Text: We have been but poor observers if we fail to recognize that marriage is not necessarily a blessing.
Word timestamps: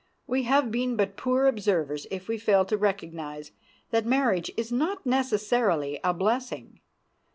We 0.25 0.45
have 0.45 0.71
been 0.71 0.95
but 0.95 1.15
poor 1.15 1.45
observers 1.45 2.07
if 2.09 2.27
we 2.27 2.39
fail 2.39 2.65
to 2.65 2.75
recognize 2.75 3.51
that 3.91 4.03
marriage 4.03 4.49
is 4.57 4.71
not 4.71 5.05
necessarily 5.05 5.99
a 6.03 6.11
blessing. 6.11 6.79